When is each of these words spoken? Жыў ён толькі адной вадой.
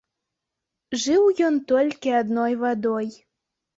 Жыў 1.03 1.23
ён 1.47 1.55
толькі 1.73 2.17
адной 2.23 2.53
вадой. 2.67 3.07